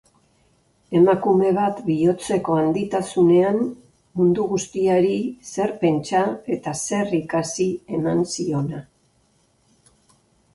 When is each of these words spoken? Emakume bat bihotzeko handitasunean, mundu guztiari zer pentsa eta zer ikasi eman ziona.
Emakume 0.99 1.49
bat 1.57 1.81
bihotzeko 1.89 2.55
handitasunean, 2.61 3.59
mundu 4.21 4.47
guztiari 4.55 5.13
zer 5.51 5.75
pentsa 5.85 6.23
eta 6.57 6.75
zer 6.89 7.13
ikasi 7.19 7.69
eman 8.01 8.25
ziona. 8.35 8.81